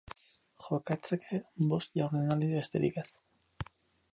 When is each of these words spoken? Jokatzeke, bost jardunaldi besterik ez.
Jokatzeke, 0.67 1.39
bost 1.73 2.01
jardunaldi 2.01 2.49
besterik 2.55 2.99
ez. 3.03 3.07